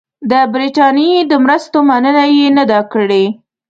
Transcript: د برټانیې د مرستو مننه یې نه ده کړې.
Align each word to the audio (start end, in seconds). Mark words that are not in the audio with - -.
د 0.31 0.33
برټانیې 0.53 1.19
د 1.31 1.33
مرستو 1.43 1.77
مننه 1.89 2.23
یې 2.35 2.47
نه 2.57 2.63
ده 2.71 2.79
کړې. 2.91 3.25